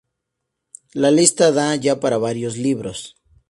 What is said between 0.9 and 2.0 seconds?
la lista da ya